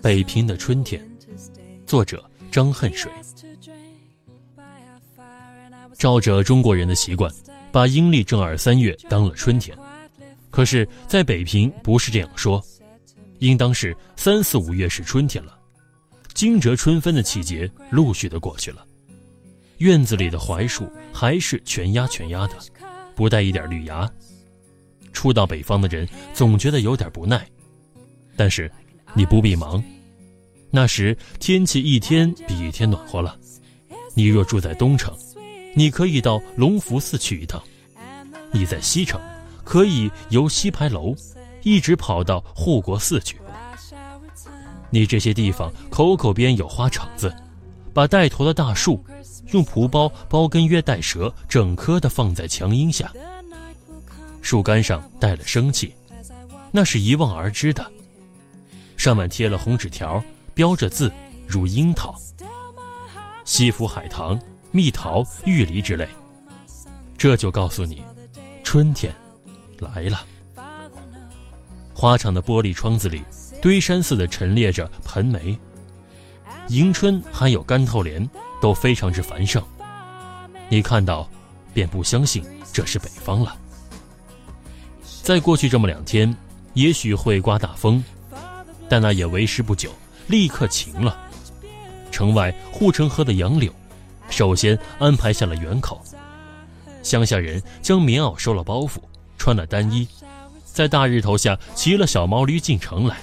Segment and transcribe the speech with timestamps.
[0.00, 1.04] 北平的春天，
[1.84, 3.10] 作者张恨水。
[5.98, 7.32] 照着中国人的习惯，
[7.72, 9.76] 把阴历正二三月当了春天，
[10.50, 12.64] 可是，在北平不是这样说，
[13.40, 15.58] 应当是三四五月是春天了。
[16.32, 18.86] 惊蛰春分的季节陆续的过去了，
[19.78, 22.54] 院子里的槐树还是全压全压的，
[23.16, 24.08] 不带一点绿芽。
[25.12, 27.46] 初到北方的人总觉得有点不耐，
[28.36, 28.70] 但是
[29.14, 29.82] 你不必忙。
[30.70, 33.36] 那时天气一天比一天暖和了。
[34.14, 35.16] 你若住在东城，
[35.74, 37.60] 你可以到隆福寺去一趟；
[38.52, 39.20] 你在西城，
[39.64, 41.14] 可以由西牌楼
[41.62, 43.38] 一直跑到护国寺去。
[44.90, 47.32] 你这些地方口口边有花场子，
[47.94, 49.04] 把带头的大树
[49.52, 53.12] 用蒲包包根约带蛇，整棵的放在墙荫下。
[54.42, 55.94] 树干上带了生气，
[56.72, 57.84] 那是一望而知的。
[58.96, 60.22] 上面贴了红纸条，
[60.54, 61.12] 标着字，
[61.46, 62.14] 如樱桃、
[63.44, 66.08] 西府海棠、蜜桃、玉梨之类。
[67.16, 68.02] 这就告诉你，
[68.62, 69.14] 春天
[69.78, 70.24] 来了。
[71.94, 73.22] 花场的玻璃窗子里，
[73.60, 75.58] 堆山似的陈列着盆梅、
[76.68, 78.28] 迎春，还有干透莲，
[78.60, 79.62] 都非常之繁盛。
[80.68, 81.28] 你看到，
[81.74, 83.56] 便不相信这是北方了。
[85.28, 86.34] 在过去这么两天，
[86.72, 88.02] 也许会刮大风，
[88.88, 89.92] 但那也为时不久，
[90.26, 91.20] 立刻晴了。
[92.10, 93.70] 城外护城河的杨柳，
[94.30, 96.00] 首先安排下了园口。
[97.02, 99.02] 乡下人将棉袄收了包袱，
[99.36, 100.08] 穿了单衣，
[100.64, 103.18] 在大日头下骑了小毛驴进城来。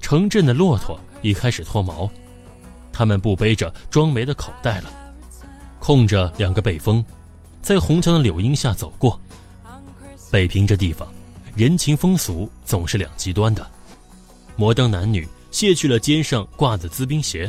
[0.00, 2.08] 城镇的骆驼已开始脱毛，
[2.90, 4.90] 他们不背着装煤的口袋了，
[5.78, 7.04] 空着两个背风，
[7.60, 9.20] 在红墙的柳荫下走过。
[10.34, 11.06] 北平这地方，
[11.54, 13.64] 人情风俗总是两极端的。
[14.56, 17.48] 摩登男女卸去了肩上挂的资兵鞋，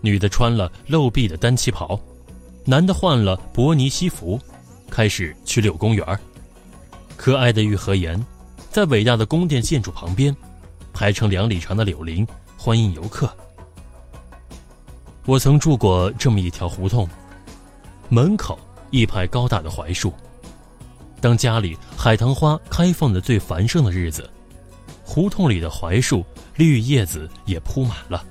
[0.00, 2.00] 女的穿了露臂的单旗袍，
[2.64, 4.40] 男的换了薄呢西服，
[4.88, 6.18] 开始去柳公园。
[7.18, 8.18] 可爱的玉和岩，
[8.70, 10.34] 在伟大的宫殿建筑旁边，
[10.94, 13.30] 排成两里长的柳林，欢迎游客。
[15.26, 17.06] 我曾住过这么一条胡同，
[18.08, 18.58] 门口
[18.90, 20.10] 一排高大的槐树。
[21.24, 24.28] 当家里海棠花开放的最繁盛的日子，
[25.02, 26.22] 胡同里的槐树
[26.54, 28.22] 绿叶子也铺满了。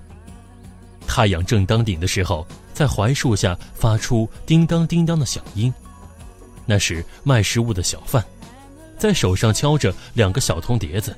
[1.08, 5.74] 太阳正当顶的时候，在槐树下发出叮当叮当的响音，
[6.68, 8.24] 那是卖食物的小贩，
[8.96, 11.18] 在手上敲着两个小铜碟子。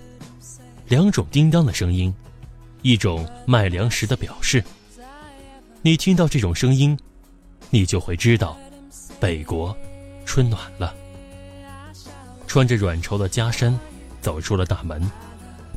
[0.87, 2.13] 两种叮当的声音，
[2.83, 4.63] 一种卖粮食的表示。
[5.81, 6.97] 你听到这种声音，
[7.69, 8.57] 你就会知道，
[9.19, 9.75] 北国
[10.25, 10.95] 春暖了。
[12.47, 13.77] 穿着软绸的袈衫，
[14.21, 15.01] 走出了大门，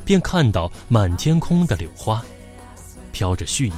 [0.05, 2.23] 便看到满天空的柳花，
[3.11, 3.73] 飘着絮意。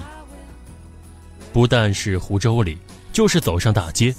[1.54, 2.78] 不但是湖州里，
[3.12, 4.14] 就是走上大街，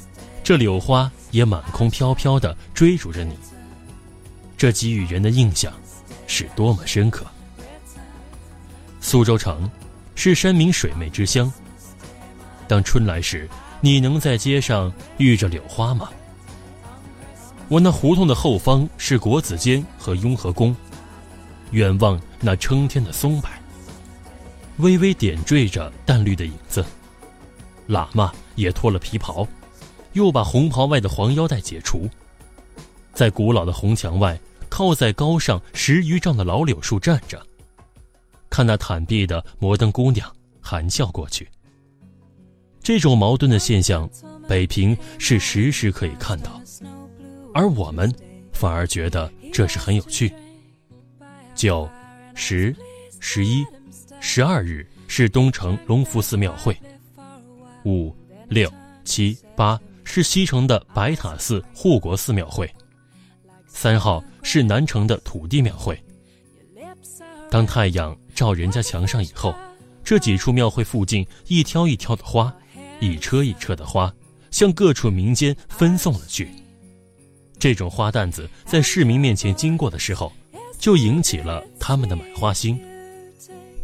[0.44, 3.36] 这柳花也满空飘飘的追逐着你。
[4.56, 5.72] 这给予人的印象，
[6.26, 7.26] 是多么深刻！
[9.00, 9.68] 苏州城，
[10.14, 11.50] 是山明水媚之乡。
[12.68, 13.48] 当春来时，
[13.80, 16.10] 你能在街上遇着柳花吗？
[17.72, 20.76] 我那胡同的后方是国子监和雍和宫，
[21.70, 23.48] 远望那撑天的松柏，
[24.76, 26.84] 微微点缀着淡绿的影子。
[27.88, 29.48] 喇嘛也脱了皮袍，
[30.12, 32.06] 又把红袍外的黄腰带解除，
[33.14, 34.38] 在古老的红墙外，
[34.68, 37.40] 靠在高上十余丈的老柳树站着，
[38.50, 40.30] 看那坦壁的摩登姑娘
[40.60, 41.48] 含笑过去。
[42.82, 44.06] 这种矛盾的现象，
[44.46, 46.60] 北平是时时可以看到。
[47.54, 48.12] 而我们
[48.52, 50.32] 反而觉得这是很有趣。
[51.54, 51.88] 九、
[52.34, 52.74] 十、
[53.20, 53.64] 十一、
[54.20, 56.76] 十二日是东城隆福寺庙会，
[57.84, 58.14] 五、
[58.48, 58.72] 六、
[59.04, 62.72] 七、八是西城的白塔寺护国寺庙会，
[63.66, 66.02] 三号是南城的土地庙会。
[67.50, 69.54] 当太阳照人家墙上以后，
[70.02, 72.52] 这几处庙会附近一挑一挑的花，
[72.98, 74.12] 一车一车的花
[74.50, 76.48] 向各处民间分送了去。
[77.62, 80.32] 这种花担子在市民面前经过的时候，
[80.80, 82.76] 就引起了他们的买花心。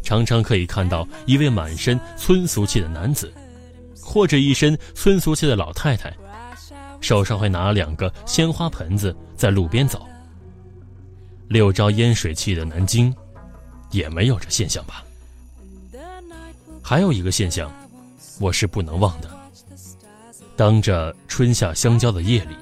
[0.02, 3.32] 常常可以看到一位满身村俗气的男子，
[4.02, 6.12] 或者一身村俗气的老太太，
[7.00, 10.04] 手上会拿两个鲜花盆子在路边走。
[11.46, 13.14] 六朝烟水气的南京，
[13.92, 15.04] 也没有这现象吧？
[16.82, 17.72] 还有一个现象，
[18.40, 19.30] 我是不能忘的。
[20.56, 22.56] 当着春夏相交的夜里，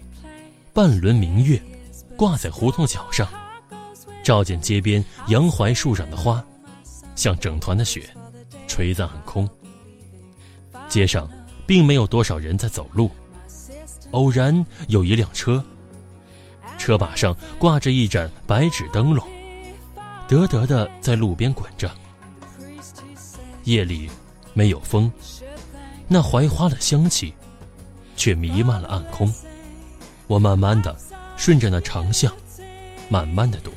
[0.76, 1.58] 半轮明月
[2.19, 3.26] 挂在胡同角上，
[4.23, 6.44] 照见街边杨槐树上的花。
[7.14, 8.11] 像整团的雪，
[8.69, 9.49] 垂在暗空。
[10.87, 11.26] 街上
[11.67, 13.11] 并没有多少人在走路，
[14.11, 15.64] 偶然有一辆车，
[16.76, 19.26] 车把上挂着一盏白纸灯笼，
[20.28, 21.90] 得得的在路边滚着。
[23.64, 24.11] 夜里
[24.52, 25.11] 没有风，
[26.06, 27.32] 那槐花的香气
[28.14, 29.32] 却弥漫了暗空。
[30.26, 30.94] 我慢慢的
[31.37, 32.32] 顺着那长巷，
[33.08, 33.70] 慢慢的踱，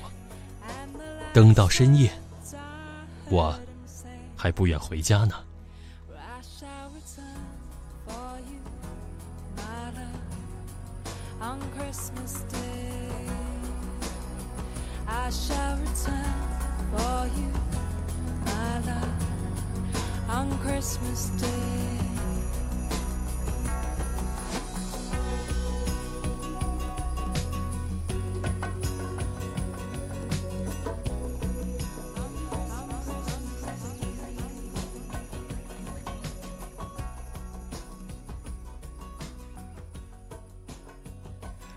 [1.32, 2.12] 等到深夜。
[3.30, 3.56] 我
[4.36, 5.36] 还不愿回家呢。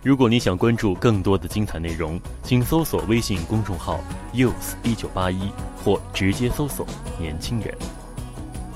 [0.02, 4.00] 如果你想关注更多的精彩内容，请搜索微信公众号
[4.34, 5.49] “use 一九八一”
[5.84, 6.84] 或直接搜索
[7.20, 7.72] “年轻人”。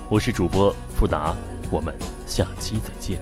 [0.08, 1.34] 我是主播富达，
[1.68, 1.92] 我们
[2.28, 3.20] 下期再见。